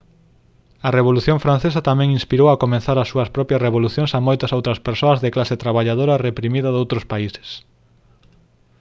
a 0.87 0.89
revolución 0.97 1.37
francesa 1.45 1.85
tamén 1.89 2.15
inspirou 2.17 2.47
a 2.51 2.59
comezar 2.63 2.97
as 2.99 3.09
súas 3.11 3.29
propias 3.35 3.63
revolucións 3.67 4.11
a 4.17 4.19
moitas 4.27 4.53
outras 4.57 4.79
persoas 4.87 5.17
da 5.19 5.33
clase 5.35 5.59
traballadora 5.63 6.21
reprimida 6.27 6.69
doutros 6.75 7.07
países 7.13 7.47